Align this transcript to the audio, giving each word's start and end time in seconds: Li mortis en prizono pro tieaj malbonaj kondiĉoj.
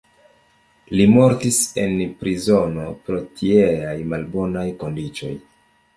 Li 0.99 1.05
mortis 1.15 1.59
en 1.83 1.93
prizono 2.23 2.87
pro 3.05 3.21
tieaj 3.41 3.95
malbonaj 4.15 4.69
kondiĉoj. 4.85 5.35